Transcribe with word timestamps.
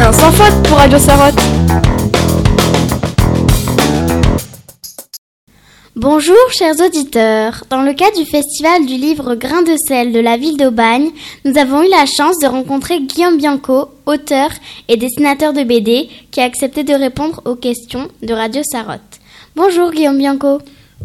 Un 0.00 0.12
sans 0.12 0.32
faute 0.32 0.62
pour 0.64 0.78
Radio 0.78 0.98
Sarotte. 0.98 1.38
Bonjour 5.94 6.34
chers 6.50 6.74
auditeurs. 6.84 7.62
Dans 7.70 7.82
le 7.82 7.92
cadre 7.92 8.16
du 8.16 8.24
festival 8.24 8.84
du 8.84 8.94
livre 8.94 9.36
Grain 9.36 9.62
de 9.62 9.76
sel 9.76 10.12
de 10.12 10.18
la 10.18 10.36
ville 10.36 10.56
d'Aubagne, 10.56 11.10
nous 11.44 11.56
avons 11.56 11.84
eu 11.84 11.88
la 11.88 12.04
chance 12.06 12.40
de 12.40 12.48
rencontrer 12.48 13.02
Guillaume 13.02 13.36
Bianco, 13.36 13.90
auteur 14.06 14.50
et 14.88 14.96
dessinateur 14.96 15.52
de 15.52 15.62
BD, 15.62 16.08
qui 16.32 16.40
a 16.40 16.44
accepté 16.44 16.82
de 16.82 16.94
répondre 16.94 17.40
aux 17.44 17.54
questions 17.54 18.08
de 18.24 18.34
Radio 18.34 18.62
Sarotte. 18.64 19.20
Bonjour 19.54 19.92
Guillaume 19.92 20.18
Bianco. 20.18 20.58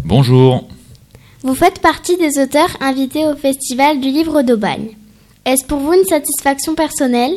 Bonjour. 0.03 0.67
Vous 1.41 1.55
faites 1.55 1.79
partie 1.79 2.17
des 2.17 2.37
auteurs 2.37 2.75
invités 2.81 3.25
au 3.25 3.33
festival 3.33 4.01
du 4.01 4.09
livre 4.09 4.41
d'Aubagne. 4.41 4.89
Est-ce 5.45 5.63
pour 5.65 5.79
vous 5.79 5.93
une 5.93 6.03
satisfaction 6.03 6.75
personnelle? 6.75 7.31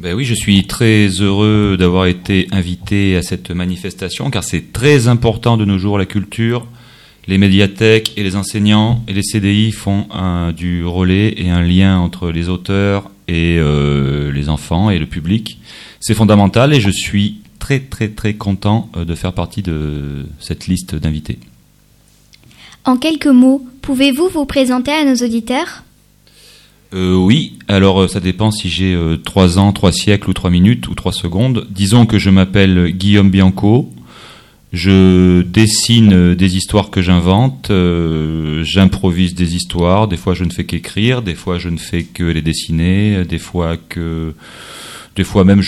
Ben 0.00 0.14
oui, 0.14 0.24
je 0.24 0.34
suis 0.34 0.66
très 0.66 1.06
heureux 1.06 1.76
d'avoir 1.78 2.06
été 2.06 2.48
invité 2.50 3.14
à 3.16 3.22
cette 3.22 3.52
manifestation 3.52 4.28
car 4.30 4.42
c'est 4.42 4.72
très 4.72 5.06
important 5.06 5.56
de 5.56 5.64
nos 5.64 5.78
jours 5.78 5.98
la 5.98 6.04
culture. 6.04 6.66
Les 7.28 7.38
médiathèques 7.38 8.12
et 8.16 8.24
les 8.24 8.34
enseignants 8.34 9.04
et 9.06 9.12
les 9.12 9.22
CDI 9.22 9.70
font 9.70 10.08
du 10.56 10.84
relais 10.84 11.32
et 11.36 11.48
un 11.48 11.62
lien 11.62 12.00
entre 12.00 12.32
les 12.32 12.48
auteurs 12.48 13.08
et 13.28 13.56
euh, 13.58 14.32
les 14.32 14.48
enfants 14.48 14.90
et 14.90 14.98
le 14.98 15.06
public. 15.06 15.60
C'est 16.00 16.14
fondamental 16.14 16.74
et 16.74 16.80
je 16.80 16.90
suis 16.90 17.38
très 17.60 17.78
très 17.78 18.08
très 18.08 18.34
content 18.34 18.90
euh, 18.96 19.04
de 19.04 19.14
faire 19.14 19.32
partie 19.32 19.62
de 19.62 20.26
cette 20.40 20.66
liste 20.66 20.96
d'invités. 20.96 21.38
En 22.86 22.96
quelques 22.96 23.26
mots, 23.26 23.66
pouvez-vous 23.82 24.28
vous 24.28 24.44
présenter 24.44 24.92
à 24.92 25.04
nos 25.04 25.16
auditeurs? 25.16 25.82
Euh, 26.94 27.16
oui, 27.16 27.58
alors 27.66 28.02
euh, 28.02 28.08
ça 28.08 28.20
dépend 28.20 28.52
si 28.52 28.68
j'ai 28.68 28.94
euh, 28.94 29.16
3 29.16 29.58
ans, 29.58 29.72
3 29.72 29.90
siècles 29.90 30.30
ou 30.30 30.32
3 30.32 30.50
minutes 30.50 30.86
ou 30.86 30.94
3 30.94 31.12
secondes. 31.12 31.66
Disons 31.68 32.06
que 32.06 32.20
je 32.20 32.30
m'appelle 32.30 32.92
Guillaume 32.92 33.28
Bianco. 33.28 33.92
Je 34.72 35.42
dessine 35.42 36.12
euh, 36.14 36.34
des 36.36 36.56
histoires 36.56 36.90
que 36.90 37.02
j'invente, 37.02 37.72
j'improvise 38.62 39.34
des 39.34 39.56
histoires, 39.56 40.06
des 40.06 40.16
fois 40.16 40.34
je 40.34 40.44
ne 40.44 40.50
fais 40.50 40.64
qu'écrire, 40.64 41.22
des 41.22 41.34
fois 41.34 41.58
je 41.58 41.70
ne 41.70 41.78
fais 41.78 42.04
que 42.04 42.22
les 42.22 42.42
dessiner, 42.42 43.24
des 43.24 43.38
fois 43.40 43.76
que 43.76 44.32
des 45.16 45.24
fois 45.24 45.42
même 45.42 45.60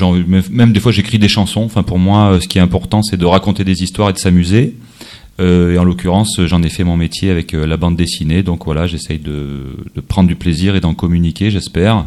même 0.51 0.73
des 0.73 0.79
fois 0.79 0.93
j'écris 0.93 1.19
des 1.19 1.29
chansons. 1.29 1.65
Enfin 1.65 1.83
pour 1.83 1.99
moi 1.99 2.39
ce 2.41 2.47
qui 2.47 2.59
est 2.59 2.61
important 2.61 3.03
c'est 3.03 3.17
de 3.17 3.27
raconter 3.27 3.65
des 3.65 3.83
histoires 3.83 4.11
et 4.11 4.13
de 4.13 4.19
s'amuser. 4.19 4.77
Euh, 5.41 5.73
et 5.73 5.79
en 5.79 5.85
l'occurrence, 5.85 6.41
j'en 6.47 6.63
ai 6.63 6.69
fait 6.69 6.85
mon 6.85 6.97
métier 6.97 7.31
avec 7.31 7.55
euh, 7.55 7.65
la 7.67 7.77
bande 7.77 7.97
dessinée. 7.97 8.43
Donc 8.43 8.65
voilà, 8.65 8.87
j'essaye 8.87 9.19
de, 9.19 9.77
de 9.95 10.01
prendre 10.01 10.29
du 10.29 10.35
plaisir 10.35 10.75
et 10.75 10.81
d'en 10.81 10.95
communiquer, 10.95 11.51
j'espère. 11.51 12.07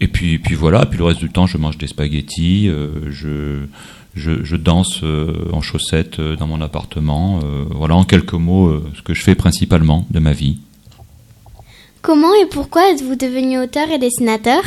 Et 0.00 0.08
puis, 0.08 0.38
puis 0.38 0.54
voilà, 0.54 0.86
puis 0.86 0.98
le 0.98 1.04
reste 1.04 1.20
du 1.20 1.30
temps, 1.30 1.46
je 1.46 1.58
mange 1.58 1.78
des 1.78 1.86
spaghettis, 1.86 2.68
euh, 2.68 2.88
je, 3.10 3.64
je, 4.14 4.44
je 4.44 4.56
danse 4.56 5.00
euh, 5.02 5.32
en 5.52 5.62
chaussettes 5.62 6.18
euh, 6.18 6.36
dans 6.36 6.46
mon 6.46 6.60
appartement. 6.60 7.40
euh, 7.42 7.64
voilà, 7.70 7.96
en 7.96 8.04
quelques 8.04 8.34
mots, 8.34 8.68
euh, 8.68 8.84
ce 8.96 9.02
que 9.02 9.14
je 9.14 9.22
fais 9.22 9.34
principalement 9.34 10.06
de 10.10 10.18
ma 10.18 10.32
vie. 10.32 10.58
Comment 12.02 12.34
et 12.34 12.46
pourquoi 12.46 12.90
êtes-vous 12.90 13.16
devenu 13.16 13.58
auteur 13.58 13.90
et 13.90 13.98
dessinateur? 13.98 14.62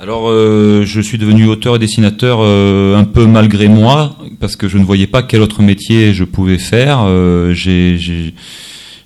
Alors, 0.00 0.28
euh, 0.28 0.82
je 0.84 1.00
suis 1.00 1.18
devenu 1.18 1.46
auteur 1.46 1.76
et 1.76 1.78
dessinateur 1.78 2.38
euh, 2.40 2.96
un 2.96 3.04
peu 3.04 3.26
malgré 3.26 3.68
moi, 3.68 4.16
parce 4.44 4.56
que 4.56 4.68
je 4.68 4.76
ne 4.76 4.84
voyais 4.84 5.06
pas 5.06 5.22
quel 5.22 5.40
autre 5.40 5.62
métier 5.62 6.12
je 6.12 6.22
pouvais 6.22 6.58
faire. 6.58 7.04
Euh, 7.06 7.54
j'ai, 7.54 8.34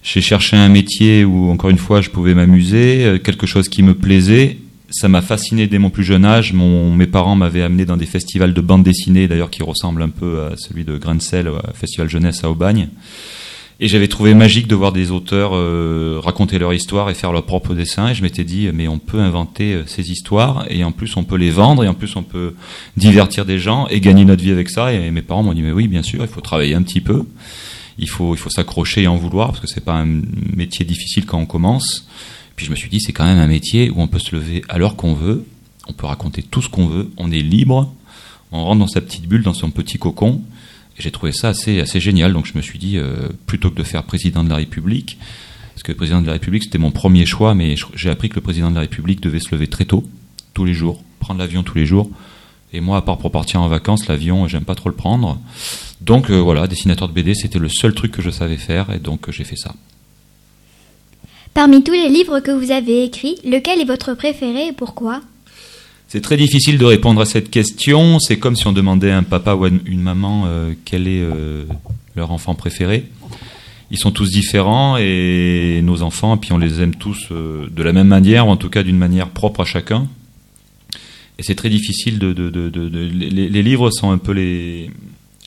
cherché 0.02 0.56
un 0.56 0.68
métier 0.68 1.24
où, 1.24 1.48
encore 1.48 1.70
une 1.70 1.78
fois, 1.78 2.00
je 2.00 2.10
pouvais 2.10 2.34
m'amuser, 2.34 3.04
euh, 3.04 3.18
quelque 3.18 3.46
chose 3.46 3.68
qui 3.68 3.84
me 3.84 3.94
plaisait. 3.94 4.56
Ça 4.90 5.06
m'a 5.06 5.22
fasciné 5.22 5.68
dès 5.68 5.78
mon 5.78 5.90
plus 5.90 6.02
jeune 6.02 6.24
âge. 6.24 6.52
Mes 6.52 7.06
parents 7.06 7.36
m'avaient 7.36 7.62
amené 7.62 7.84
dans 7.84 7.96
des 7.96 8.04
festivals 8.04 8.52
de 8.52 8.60
bande 8.60 8.82
dessinée, 8.82 9.28
d'ailleurs 9.28 9.50
qui 9.50 9.62
ressemblent 9.62 10.02
un 10.02 10.08
peu 10.08 10.40
à 10.40 10.56
celui 10.56 10.82
de 10.82 10.98
Grain 10.98 11.18
à 11.18 11.72
Festival 11.72 12.10
Jeunesse 12.10 12.42
à 12.42 12.50
Aubagne. 12.50 12.88
Et 13.80 13.86
j'avais 13.86 14.08
trouvé 14.08 14.34
magique 14.34 14.66
de 14.66 14.74
voir 14.74 14.90
des 14.90 15.12
auteurs 15.12 15.54
euh, 15.54 16.18
raconter 16.20 16.58
leur 16.58 16.74
histoire 16.74 17.10
et 17.10 17.14
faire 17.14 17.30
leur 17.30 17.44
propre 17.44 17.74
dessin. 17.74 18.08
Et 18.08 18.14
je 18.14 18.22
m'étais 18.22 18.42
dit, 18.42 18.68
mais 18.74 18.88
on 18.88 18.98
peut 18.98 19.20
inventer 19.20 19.74
euh, 19.74 19.86
ces 19.86 20.10
histoires 20.10 20.66
et 20.68 20.82
en 20.82 20.90
plus 20.90 21.16
on 21.16 21.22
peut 21.22 21.36
les 21.36 21.50
vendre 21.50 21.84
et 21.84 21.88
en 21.88 21.94
plus 21.94 22.16
on 22.16 22.24
peut 22.24 22.54
divertir 22.96 23.44
des 23.44 23.60
gens 23.60 23.86
et 23.86 24.00
gagner 24.00 24.24
notre 24.24 24.42
vie 24.42 24.50
avec 24.50 24.68
ça. 24.68 24.92
Et 24.92 25.12
mes 25.12 25.22
parents 25.22 25.44
m'ont 25.44 25.52
dit, 25.52 25.62
mais 25.62 25.70
oui, 25.70 25.86
bien 25.86 26.02
sûr, 26.02 26.22
il 26.22 26.28
faut 26.28 26.40
travailler 26.40 26.74
un 26.74 26.82
petit 26.82 27.00
peu. 27.00 27.24
Il 28.00 28.08
faut, 28.08 28.34
il 28.34 28.38
faut 28.38 28.50
s'accrocher 28.50 29.02
et 29.02 29.06
en 29.06 29.16
vouloir 29.16 29.48
parce 29.48 29.60
que 29.60 29.68
c'est 29.68 29.84
pas 29.84 29.94
un 29.94 30.22
métier 30.56 30.84
difficile 30.84 31.24
quand 31.24 31.38
on 31.38 31.46
commence. 31.46 32.08
Puis 32.56 32.66
je 32.66 32.72
me 32.72 32.76
suis 32.76 32.90
dit, 32.90 32.98
c'est 32.98 33.12
quand 33.12 33.26
même 33.26 33.38
un 33.38 33.46
métier 33.46 33.90
où 33.90 34.00
on 34.00 34.08
peut 34.08 34.18
se 34.18 34.34
lever 34.34 34.62
à 34.68 34.78
l'heure 34.78 34.96
qu'on 34.96 35.14
veut. 35.14 35.44
On 35.86 35.92
peut 35.92 36.06
raconter 36.06 36.42
tout 36.42 36.62
ce 36.62 36.68
qu'on 36.68 36.88
veut. 36.88 37.10
On 37.16 37.30
est 37.30 37.42
libre. 37.42 37.94
On 38.50 38.64
rentre 38.64 38.80
dans 38.80 38.88
sa 38.88 39.00
petite 39.00 39.28
bulle, 39.28 39.44
dans 39.44 39.54
son 39.54 39.70
petit 39.70 39.98
cocon. 39.98 40.42
J'ai 40.98 41.10
trouvé 41.10 41.32
ça 41.32 41.48
assez, 41.48 42.00
génial. 42.00 42.32
Donc 42.32 42.46
je 42.46 42.56
me 42.56 42.62
suis 42.62 42.78
dit, 42.78 42.98
euh, 42.98 43.28
plutôt 43.46 43.70
que 43.70 43.76
de 43.76 43.82
faire 43.82 44.02
président 44.02 44.42
de 44.42 44.48
la 44.48 44.56
République, 44.56 45.18
parce 45.74 45.82
que 45.82 45.92
président 45.92 46.20
de 46.20 46.26
la 46.26 46.32
République, 46.32 46.64
c'était 46.64 46.78
mon 46.78 46.90
premier 46.90 47.24
choix, 47.24 47.54
mais 47.54 47.76
j'ai 47.94 48.10
appris 48.10 48.28
que 48.28 48.34
le 48.34 48.40
président 48.40 48.70
de 48.70 48.74
la 48.74 48.82
République 48.82 49.20
devait 49.20 49.38
se 49.38 49.54
lever 49.54 49.68
très 49.68 49.84
tôt, 49.84 50.04
tous 50.54 50.64
les 50.64 50.74
jours, 50.74 51.02
prendre 51.20 51.38
l'avion 51.38 51.62
tous 51.62 51.78
les 51.78 51.86
jours. 51.86 52.10
Et 52.72 52.80
moi, 52.80 52.98
à 52.98 53.02
part 53.02 53.18
pour 53.18 53.30
partir 53.30 53.62
en 53.62 53.68
vacances, 53.68 54.08
l'avion, 54.08 54.46
j'aime 54.48 54.64
pas 54.64 54.74
trop 54.74 54.88
le 54.88 54.94
prendre. 54.94 55.38
Donc 56.00 56.30
euh, 56.30 56.38
voilà, 56.38 56.66
dessinateur 56.66 57.08
de 57.08 57.12
BD, 57.12 57.34
c'était 57.34 57.58
le 57.58 57.68
seul 57.68 57.94
truc 57.94 58.12
que 58.12 58.22
je 58.22 58.30
savais 58.30 58.56
faire, 58.56 58.90
et 58.90 58.98
donc 58.98 59.28
euh, 59.28 59.32
j'ai 59.32 59.44
fait 59.44 59.56
ça. 59.56 59.74
Parmi 61.54 61.82
tous 61.82 61.92
les 61.92 62.08
livres 62.08 62.40
que 62.40 62.50
vous 62.50 62.70
avez 62.70 63.04
écrits, 63.04 63.36
lequel 63.44 63.80
est 63.80 63.84
votre 63.84 64.14
préféré 64.14 64.68
et 64.68 64.72
pourquoi? 64.72 65.22
C'est 66.10 66.22
très 66.22 66.38
difficile 66.38 66.78
de 66.78 66.86
répondre 66.86 67.20
à 67.20 67.26
cette 67.26 67.50
question. 67.50 68.18
C'est 68.18 68.38
comme 68.38 68.56
si 68.56 68.66
on 68.66 68.72
demandait 68.72 69.10
à 69.10 69.18
un 69.18 69.22
papa 69.22 69.52
ou 69.54 69.64
à 69.64 69.68
une 69.68 70.00
maman 70.00 70.44
euh, 70.46 70.72
quel 70.86 71.06
est 71.06 71.20
euh, 71.20 71.64
leur 72.16 72.30
enfant 72.32 72.54
préféré. 72.54 73.04
Ils 73.90 73.98
sont 73.98 74.10
tous 74.10 74.30
différents 74.30 74.96
et 74.98 75.80
nos 75.82 76.00
enfants, 76.02 76.38
puis 76.38 76.52
on 76.52 76.58
les 76.58 76.80
aime 76.80 76.94
tous 76.94 77.28
euh, 77.30 77.66
de 77.70 77.82
la 77.82 77.92
même 77.92 78.08
manière, 78.08 78.46
ou 78.48 78.50
en 78.50 78.56
tout 78.56 78.70
cas 78.70 78.82
d'une 78.82 78.96
manière 78.96 79.28
propre 79.28 79.60
à 79.60 79.64
chacun. 79.66 80.08
Et 81.38 81.42
c'est 81.42 81.54
très 81.54 81.68
difficile 81.68 82.18
de... 82.18 82.32
de, 82.32 82.48
de, 82.48 82.70
de- 82.70 82.88
les, 82.88 83.48
les 83.50 83.62
livres 83.62 83.90
sont 83.90 84.10
un 84.10 84.18
peu 84.18 84.32
les, 84.32 84.90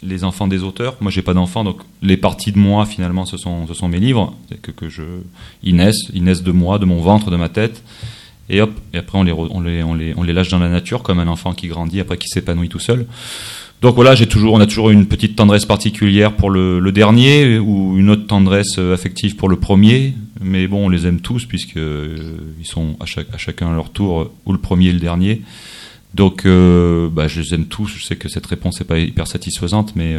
les 0.04 0.24
enfants 0.24 0.48
des 0.48 0.62
auteurs. 0.62 0.96
Moi, 1.02 1.10
j'ai 1.12 1.24
pas 1.24 1.34
d'enfants, 1.34 1.64
donc 1.64 1.82
les 2.04 2.18
parties 2.18 2.52
de 2.52 2.60
moi, 2.60 2.86
finalement, 2.86 3.26
ce 3.26 3.38
sont, 3.38 3.66
ce 3.66 3.74
sont 3.74 3.88
mes 3.88 4.00
livres. 4.00 4.36
Que, 4.62 4.70
que 4.70 4.90
je, 4.90 5.02
ils 5.64 5.76
naissent, 5.76 6.10
ils 6.14 6.24
naissent 6.24 6.44
de 6.44 6.52
moi, 6.52 6.78
de 6.78 6.86
mon 6.86 7.02
ventre, 7.02 7.32
de 7.32 7.36
ma 7.36 7.50
tête. 7.50 7.84
Et 8.52 8.62
hop, 8.62 8.72
et 8.94 8.98
après 8.98 9.18
on 9.18 9.24
les, 9.24 9.32
on 9.32 9.62
les, 9.62 9.82
on 9.82 9.94
les, 9.94 10.14
on 10.18 10.24
les 10.24 10.34
lâche 10.34 10.50
dans 10.50 10.60
la 10.60 10.68
nature 10.68 11.04
comme 11.04 11.20
un 11.20 11.28
enfant 11.28 11.54
qui 11.54 11.68
grandit 11.68 12.02
après 12.02 12.18
qui 12.18 12.28
s'épanouit 12.28 12.70
tout 12.70 12.80
seul. 12.80 13.08
Donc 13.82 13.96
voilà, 13.96 14.14
j'ai 14.14 14.28
toujours, 14.28 14.54
on 14.54 14.60
a 14.60 14.68
toujours 14.68 14.92
une 14.92 15.08
petite 15.08 15.36
tendresse 15.36 15.66
particulière 15.66 16.36
pour 16.36 16.52
le, 16.52 16.92
dernier 16.92 17.58
ou 17.58 17.98
une 17.98 18.12
autre 18.12 18.28
tendresse 18.28 18.76
euh, 18.78 18.94
affective 18.94 19.36
pour 19.36 19.50
le 19.50 19.56
premier. 19.56 20.14
Mais 20.40 20.68
bon, 20.68 20.86
on 20.86 20.90
les 20.90 21.08
aime 21.08 21.20
tous 21.20 21.46
puisque 21.46 21.78
euh, 21.78 22.16
ils 22.60 22.66
sont 22.66 22.96
à, 23.00 23.08
chaque, 23.08 23.34
à 23.34 23.38
chacun 23.40 23.72
à 23.72 23.74
leur 23.74 23.90
tour 23.90 24.22
euh, 24.22 24.32
ou 24.46 24.52
le 24.52 24.60
premier 24.60 24.90
et 24.90 24.94
le 24.94 25.00
dernier. 25.00 25.42
Donc 26.14 26.44
bah, 26.46 27.30
je 27.30 27.40
les 27.40 27.54
aime 27.54 27.68
tous. 27.68 27.88
Je 27.98 28.04
sais 28.04 28.18
que 28.18 28.28
cette 28.28 28.46
réponse 28.46 28.82
n'est 28.82 28.86
pas 28.86 29.00
hyper 29.00 29.28
satisfaisante, 29.28 29.96
mais 29.96 30.14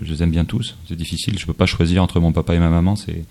je 0.00 0.10
les 0.10 0.22
aime 0.22 0.30
bien 0.30 0.46
tous. 0.46 0.74
C'est 0.88 0.96
difficile. 0.96 1.38
Je 1.38 1.44
peux 1.44 1.52
pas 1.52 1.66
choisir 1.66 2.02
entre 2.02 2.18
mon 2.18 2.32
papa 2.32 2.54
et 2.54 2.58
ma 2.58 2.70
maman. 2.70 2.96
C'est 2.96 3.26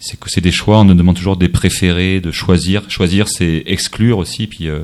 c'est 0.00 0.18
que 0.18 0.28
c'est 0.30 0.40
des 0.40 0.50
choix. 0.50 0.80
On 0.80 0.84
nous 0.84 0.94
demande 0.94 1.16
toujours 1.16 1.36
des 1.36 1.48
préférés, 1.48 2.20
de 2.20 2.30
choisir. 2.32 2.90
Choisir, 2.90 3.28
c'est 3.28 3.62
exclure 3.66 4.18
aussi. 4.18 4.46
Puis 4.46 4.68
euh, 4.68 4.80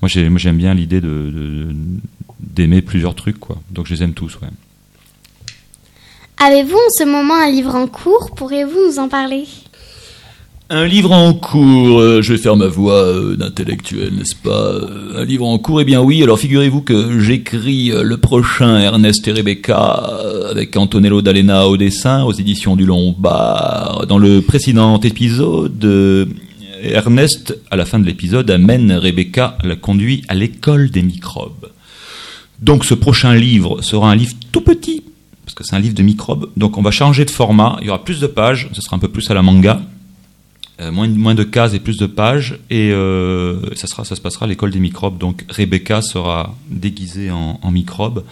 moi, 0.00 0.08
j'ai, 0.08 0.28
moi, 0.28 0.38
j'aime 0.38 0.56
bien 0.56 0.72
l'idée 0.72 1.00
de- 1.00 1.74
d'aimer 2.40 2.80
plusieurs 2.82 3.14
trucs, 3.14 3.38
quoi. 3.38 3.58
Donc 3.70 3.86
je 3.86 3.94
les 3.94 4.02
aime 4.02 4.14
tous, 4.14 4.36
ouais. 4.40 4.48
Avez-vous 6.38 6.76
en 6.76 6.90
ce 6.90 7.04
moment 7.04 7.34
un 7.34 7.50
livre 7.50 7.74
en 7.74 7.86
cours? 7.86 8.34
Pourriez-vous 8.34 8.78
nous 8.88 8.98
en 8.98 9.08
parler? 9.08 9.44
Un 10.74 10.86
livre 10.86 11.12
en 11.12 11.34
cours, 11.34 12.00
euh, 12.00 12.22
je 12.22 12.32
vais 12.32 12.38
faire 12.38 12.56
ma 12.56 12.66
voix 12.66 12.94
euh, 13.04 13.36
d'intellectuel, 13.36 14.14
n'est-ce 14.14 14.34
pas 14.34 14.70
Euh, 14.72 15.20
Un 15.20 15.24
livre 15.26 15.46
en 15.46 15.58
cours, 15.58 15.82
eh 15.82 15.84
bien 15.84 16.00
oui, 16.00 16.22
alors 16.22 16.38
figurez-vous 16.38 16.80
que 16.80 17.20
j'écris 17.20 17.92
le 17.94 18.16
prochain 18.16 18.78
Ernest 18.78 19.28
et 19.28 19.32
Rebecca 19.32 20.02
avec 20.50 20.74
Antonello 20.74 21.20
D'Alena 21.20 21.68
au 21.68 21.76
dessin 21.76 22.24
aux 22.24 22.32
éditions 22.32 22.74
du 22.74 22.86
Lombard. 22.86 24.06
Dans 24.08 24.16
le 24.16 24.40
précédent 24.40 24.98
épisode, 25.00 26.26
Ernest, 26.82 27.54
à 27.70 27.76
la 27.76 27.84
fin 27.84 27.98
de 27.98 28.06
l'épisode, 28.06 28.50
amène 28.50 28.92
Rebecca, 28.92 29.58
la 29.64 29.76
conduit 29.76 30.24
à 30.28 30.34
l'école 30.34 30.88
des 30.88 31.02
microbes. 31.02 31.68
Donc 32.62 32.86
ce 32.86 32.94
prochain 32.94 33.34
livre 33.34 33.82
sera 33.82 34.10
un 34.10 34.14
livre 34.16 34.32
tout 34.52 34.62
petit, 34.62 35.02
parce 35.44 35.54
que 35.54 35.64
c'est 35.64 35.76
un 35.76 35.80
livre 35.80 35.94
de 35.94 36.02
microbes. 36.02 36.48
Donc 36.56 36.78
on 36.78 36.82
va 36.82 36.90
changer 36.90 37.26
de 37.26 37.30
format, 37.30 37.76
il 37.82 37.88
y 37.88 37.90
aura 37.90 38.02
plus 38.02 38.20
de 38.20 38.26
pages, 38.26 38.70
ce 38.72 38.80
sera 38.80 38.96
un 38.96 39.00
peu 39.00 39.08
plus 39.08 39.30
à 39.30 39.34
la 39.34 39.42
manga. 39.42 39.82
Euh, 40.80 40.90
moins, 40.90 41.06
moins 41.06 41.34
de 41.34 41.44
cases 41.44 41.74
et 41.74 41.80
plus 41.80 41.98
de 41.98 42.06
pages. 42.06 42.58
Et 42.70 42.90
euh, 42.92 43.74
ça, 43.74 43.86
sera, 43.86 44.04
ça 44.04 44.16
se 44.16 44.20
passera 44.20 44.46
à 44.46 44.48
l'école 44.48 44.70
des 44.70 44.80
microbes. 44.80 45.18
Donc 45.18 45.44
Rebecca 45.48 46.02
sera 46.02 46.54
déguisée 46.70 47.30
en, 47.30 47.60
en 47.62 47.70
microbe 47.70 48.24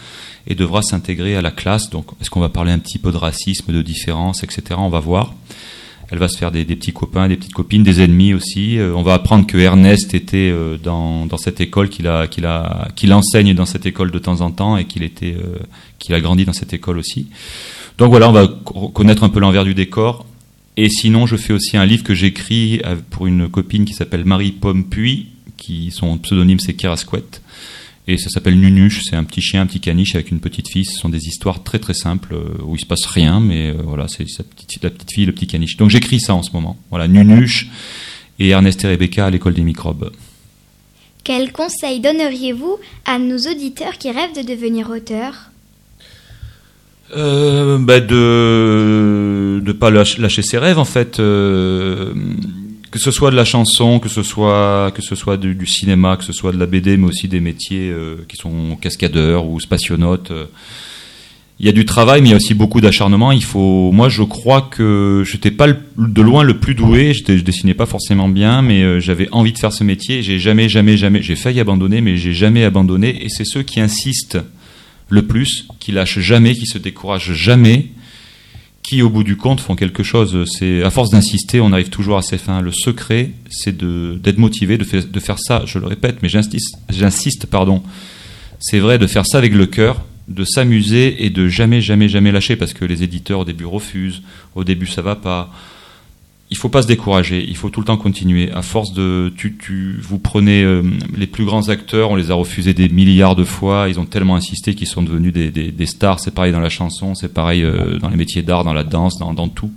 et 0.46 0.54
devra 0.54 0.82
s'intégrer 0.82 1.36
à 1.36 1.42
la 1.42 1.50
classe. 1.50 1.90
Donc 1.90 2.06
est-ce 2.20 2.30
qu'on 2.30 2.40
va 2.40 2.48
parler 2.48 2.72
un 2.72 2.78
petit 2.78 2.98
peu 2.98 3.12
de 3.12 3.18
racisme, 3.18 3.72
de 3.72 3.82
différence, 3.82 4.42
etc. 4.42 4.76
On 4.78 4.88
va 4.88 5.00
voir. 5.00 5.34
Elle 6.10 6.18
va 6.18 6.26
se 6.26 6.36
faire 6.36 6.50
des, 6.50 6.64
petits 6.64 6.92
copains, 6.92 7.28
des 7.28 7.36
petites 7.36 7.52
copines, 7.52 7.84
des 7.84 8.02
ennemis 8.02 8.34
aussi. 8.34 8.78
Euh, 8.78 8.92
on 8.96 9.02
va 9.02 9.14
apprendre 9.14 9.46
que 9.46 9.56
Ernest 9.56 10.12
était 10.12 10.50
euh, 10.52 10.76
dans, 10.76 11.24
dans, 11.26 11.36
cette 11.36 11.60
école, 11.60 11.88
qu'il 11.88 12.08
a, 12.08 12.26
qu'il 12.26 12.46
a, 12.46 12.88
qu'il 12.96 13.12
enseigne 13.12 13.54
dans 13.54 13.66
cette 13.66 13.86
école 13.86 14.10
de 14.10 14.18
temps 14.18 14.40
en 14.40 14.50
temps 14.50 14.76
et 14.76 14.86
qu'il 14.86 15.04
était, 15.04 15.36
euh, 15.38 15.58
qu'il 16.00 16.14
a 16.16 16.20
grandi 16.20 16.44
dans 16.44 16.52
cette 16.52 16.72
école 16.72 16.98
aussi. 16.98 17.28
Donc 17.96 18.10
voilà, 18.10 18.28
on 18.28 18.32
va 18.32 18.48
connaître 18.92 19.22
un 19.22 19.28
peu 19.28 19.38
l'envers 19.38 19.62
du 19.62 19.74
décor. 19.74 20.26
Et 20.82 20.88
sinon, 20.88 21.26
je 21.26 21.36
fais 21.36 21.52
aussi 21.52 21.76
un 21.76 21.84
livre 21.84 22.02
que 22.02 22.14
j'écris 22.14 22.80
pour 23.10 23.26
une 23.26 23.50
copine 23.50 23.84
qui 23.84 23.92
s'appelle 23.92 24.24
Marie 24.24 24.52
Pompuy, 24.52 25.26
qui 25.58 25.90
son 25.90 26.16
pseudonyme 26.16 26.58
c'est 26.58 26.72
Kerasquette. 26.72 27.42
Et 28.08 28.16
ça 28.16 28.30
s'appelle 28.30 28.58
Nunuche, 28.58 29.02
c'est 29.04 29.14
un 29.14 29.24
petit 29.24 29.42
chien, 29.42 29.60
un 29.60 29.66
petit 29.66 29.80
caniche 29.80 30.14
avec 30.14 30.30
une 30.30 30.40
petite 30.40 30.70
fille. 30.70 30.86
Ce 30.86 30.98
sont 30.98 31.10
des 31.10 31.26
histoires 31.28 31.62
très 31.64 31.78
très 31.78 31.92
simples 31.92 32.32
euh, 32.32 32.64
où 32.64 32.76
il 32.76 32.80
se 32.80 32.86
passe 32.86 33.04
rien, 33.04 33.40
mais 33.40 33.68
euh, 33.68 33.82
voilà, 33.84 34.08
c'est 34.08 34.24
la 34.38 34.88
petite 34.88 35.12
fille, 35.12 35.26
le 35.26 35.32
petit 35.32 35.46
caniche. 35.46 35.76
Donc 35.76 35.90
j'écris 35.90 36.18
ça 36.18 36.32
en 36.34 36.42
ce 36.42 36.50
moment. 36.52 36.78
Voilà, 36.88 37.08
Nunuche 37.08 37.68
et 38.38 38.48
Ernest 38.48 38.82
et 38.82 38.88
Rebecca 38.88 39.26
à 39.26 39.30
l'école 39.30 39.52
des 39.52 39.64
microbes. 39.64 40.10
Quel 41.24 41.52
conseil 41.52 42.00
donneriez-vous 42.00 42.78
à 43.04 43.18
nos 43.18 43.36
auditeurs 43.36 43.98
qui 43.98 44.10
rêvent 44.10 44.34
de 44.34 44.48
devenir 44.48 44.88
auteurs? 44.88 45.49
Euh, 47.16 47.78
bah 47.78 48.00
de 48.00 49.60
ne 49.64 49.72
pas 49.72 49.90
lâcher 49.90 50.42
ses 50.42 50.58
rêves 50.58 50.78
en 50.78 50.84
fait. 50.84 51.18
Euh, 51.20 52.12
que 52.90 52.98
ce 52.98 53.12
soit 53.12 53.30
de 53.30 53.36
la 53.36 53.44
chanson, 53.44 54.00
que 54.00 54.08
ce 54.08 54.22
soit 54.22 54.90
que 54.94 55.02
ce 55.02 55.14
soit 55.14 55.36
du, 55.36 55.66
cinéma, 55.66 56.16
que 56.16 56.24
ce 56.24 56.32
soit 56.32 56.52
de 56.52 56.58
la 56.58 56.66
BD, 56.66 56.96
mais 56.96 57.06
aussi 57.06 57.28
des 57.28 57.40
métiers 57.40 57.90
euh, 57.90 58.16
qui 58.28 58.36
sont 58.36 58.76
cascadeurs 58.80 59.46
ou 59.46 59.60
spationautes. 59.60 60.32
Il 61.60 61.66
y 61.66 61.68
a 61.68 61.72
du 61.72 61.84
travail, 61.84 62.22
mais 62.22 62.28
il 62.28 62.30
y 62.30 62.34
a 62.34 62.38
aussi 62.38 62.54
beaucoup 62.54 62.80
d'acharnement. 62.80 63.32
Il 63.32 63.44
faut, 63.44 63.92
moi, 63.92 64.08
je 64.08 64.22
crois 64.22 64.62
que 64.62 65.24
j'étais 65.26 65.50
pas 65.50 65.66
de 65.68 66.22
loin 66.22 66.42
le 66.42 66.58
plus 66.58 66.74
doué. 66.74 67.12
Je 67.12 67.42
dessinais 67.42 67.74
pas 67.74 67.84
forcément 67.84 68.30
bien, 68.30 68.62
mais 68.62 68.82
euh, 68.82 68.98
j'avais 68.98 69.28
envie 69.30 69.52
de 69.52 69.58
faire 69.58 69.70
ce 69.74 69.84
métier. 69.84 70.22
J'ai 70.22 70.38
jamais, 70.38 70.70
jamais, 70.70 70.96
jamais, 70.96 71.20
j'ai 71.20 71.36
failli 71.36 71.60
abandonner, 71.60 72.00
mais 72.00 72.16
j'ai 72.16 72.32
jamais 72.32 72.64
abandonné. 72.64 73.22
Et 73.22 73.28
c'est 73.28 73.44
ceux 73.44 73.62
qui 73.62 73.78
insistent 73.78 74.38
le 75.10 75.26
plus, 75.26 75.66
qui 75.78 75.92
lâchent 75.92 76.20
jamais, 76.20 76.54
qui 76.54 76.66
se 76.66 76.78
découragent 76.78 77.32
jamais, 77.32 77.88
qui, 78.82 79.02
au 79.02 79.10
bout 79.10 79.24
du 79.24 79.36
compte, 79.36 79.60
font 79.60 79.76
quelque 79.76 80.02
chose. 80.02 80.48
C'est 80.50 80.82
à 80.82 80.90
force 80.90 81.10
d'insister, 81.10 81.60
on 81.60 81.72
arrive 81.72 81.90
toujours 81.90 82.16
à 82.16 82.22
ses 82.22 82.38
fins. 82.38 82.60
Le 82.60 82.72
secret, 82.72 83.32
c'est 83.50 83.76
d'être 83.76 84.38
motivé, 84.38 84.78
de, 84.78 84.84
faire 84.84 85.38
ça. 85.38 85.64
Je 85.66 85.78
le 85.78 85.86
répète, 85.86 86.18
mais 86.22 86.28
j'insiste, 86.28 86.76
j'insiste, 86.88 87.46
pardon. 87.46 87.82
C'est 88.58 88.78
vrai 88.78 88.98
de 88.98 89.06
faire 89.06 89.26
ça 89.26 89.38
avec 89.38 89.52
le 89.52 89.66
cœur, 89.66 90.04
de 90.28 90.44
s'amuser 90.44 91.24
et 91.24 91.30
de 91.30 91.48
jamais, 91.48 91.80
jamais, 91.80 92.08
jamais 92.08 92.32
lâcher, 92.32 92.56
parce 92.56 92.72
que 92.72 92.84
les 92.84 93.02
éditeurs 93.02 93.40
au 93.40 93.44
début 93.44 93.66
refusent. 93.66 94.22
Au 94.54 94.64
début, 94.64 94.86
ça 94.86 95.02
va 95.02 95.16
pas 95.16 95.52
il 96.50 96.56
faut 96.56 96.68
pas 96.68 96.82
se 96.82 96.88
décourager, 96.88 97.44
il 97.48 97.56
faut 97.56 97.70
tout 97.70 97.80
le 97.80 97.86
temps 97.86 97.96
continuer. 97.96 98.50
À 98.50 98.62
force 98.62 98.92
de, 98.92 99.32
tu, 99.36 99.56
tu, 99.56 99.96
vous 100.02 100.18
prenez 100.18 100.64
euh, 100.64 100.82
les 101.16 101.28
plus 101.28 101.44
grands 101.44 101.68
acteurs, 101.68 102.10
on 102.10 102.16
les 102.16 102.32
a 102.32 102.34
refusés 102.34 102.74
des 102.74 102.88
milliards 102.88 103.36
de 103.36 103.44
fois, 103.44 103.86
ils 103.88 104.00
ont 104.00 104.04
tellement 104.04 104.34
insisté 104.34 104.74
qu'ils 104.74 104.88
sont 104.88 105.02
devenus 105.02 105.32
des, 105.32 105.52
des, 105.52 105.70
des 105.70 105.86
stars. 105.86 106.18
C'est 106.18 106.34
pareil 106.34 106.50
dans 106.50 106.60
la 106.60 106.68
chanson, 106.68 107.14
c'est 107.14 107.32
pareil 107.32 107.62
euh, 107.62 107.98
dans 107.98 108.08
les 108.08 108.16
métiers 108.16 108.42
d'art, 108.42 108.64
dans 108.64 108.72
la 108.72 108.82
danse, 108.82 109.16
dans, 109.18 109.32
dans, 109.32 109.46
tout. 109.46 109.70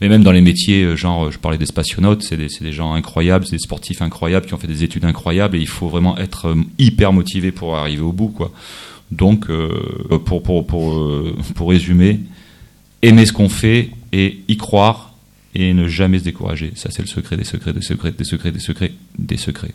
Mais 0.00 0.08
même 0.08 0.22
dans 0.22 0.30
les 0.30 0.42
métiers, 0.42 0.84
euh, 0.84 0.94
genre, 0.94 1.32
je 1.32 1.40
parlais 1.40 1.58
des 1.58 1.66
spationautes, 1.66 2.22
c'est 2.22 2.36
des, 2.36 2.48
des, 2.60 2.72
gens 2.72 2.94
incroyables, 2.94 3.44
c'est 3.44 3.56
des 3.56 3.62
sportifs 3.62 4.00
incroyables 4.00 4.46
qui 4.46 4.54
ont 4.54 4.58
fait 4.58 4.68
des 4.68 4.84
études 4.84 5.06
incroyables 5.06 5.56
et 5.56 5.60
il 5.60 5.68
faut 5.68 5.88
vraiment 5.88 6.16
être 6.18 6.54
hyper 6.78 7.12
motivé 7.12 7.50
pour 7.50 7.76
arriver 7.76 8.02
au 8.02 8.12
bout, 8.12 8.28
quoi. 8.28 8.52
Donc, 9.10 9.46
pour, 10.24 10.42
pour, 10.42 10.66
pour, 10.66 11.00
pour 11.54 11.68
résumer, 11.68 12.20
aimer 13.02 13.24
ce 13.24 13.32
qu'on 13.32 13.48
fait 13.48 13.90
et 14.12 14.40
y 14.48 14.56
croire 14.56 15.05
et 15.54 15.72
ne 15.72 15.88
jamais 15.88 16.18
se 16.18 16.24
décourager. 16.24 16.72
Ça, 16.74 16.90
c'est 16.90 17.02
le 17.02 17.08
secret 17.08 17.36
des 17.36 17.44
secrets, 17.44 17.72
des 17.72 17.82
secrets, 17.82 18.12
des 18.12 18.24
secrets, 18.24 18.52
des 18.52 18.60
secrets, 18.60 18.92
des 19.18 19.36
secrets. 19.36 19.74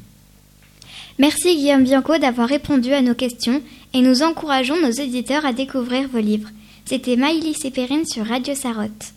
Merci 1.20 1.56
Guillaume 1.56 1.84
Bianco 1.84 2.18
d'avoir 2.18 2.48
répondu 2.48 2.94
à 2.94 3.02
nos 3.02 3.16
questions 3.16 3.62
et 3.94 4.02
nous 4.02 4.24
encourageons 4.24 4.82
nos 4.82 4.92
éditeurs 4.92 5.46
à 5.46 5.54
découvrir 5.54 6.08
vos 6.08 6.20
livres. 6.20 6.50
C'était 6.86 7.16
Maïlis 7.16 7.60
et 7.64 7.72
Perrine 7.72 8.06
sur 8.06 8.26
Radio 8.26 8.56
Sarotte. 8.56 9.14